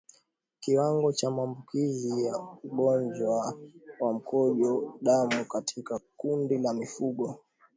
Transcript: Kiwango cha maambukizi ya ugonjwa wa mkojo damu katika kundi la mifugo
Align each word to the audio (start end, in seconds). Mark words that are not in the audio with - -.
Kiwango 0.59 1.11
cha 1.11 1.31
maambukizi 1.31 2.23
ya 2.25 2.39
ugonjwa 2.63 3.57
wa 3.99 4.13
mkojo 4.13 4.93
damu 5.01 5.45
katika 5.45 5.99
kundi 6.17 6.57
la 6.57 6.73
mifugo 6.73 7.43